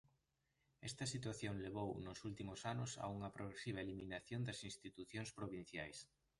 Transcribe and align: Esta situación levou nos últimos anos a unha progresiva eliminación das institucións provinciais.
Esta 0.89 1.05
situación 1.13 1.55
levou 1.65 1.89
nos 2.05 2.19
últimos 2.29 2.59
anos 2.73 2.91
a 3.03 3.05
unha 3.15 3.33
progresiva 3.37 3.83
eliminación 3.85 4.41
das 4.47 4.59
institucións 4.69 5.29
provinciais. 5.39 5.97